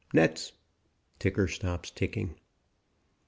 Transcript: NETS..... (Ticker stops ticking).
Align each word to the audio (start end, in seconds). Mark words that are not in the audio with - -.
NETS..... 0.15 0.53
(Ticker 1.19 1.47
stops 1.47 1.91
ticking). 1.91 2.35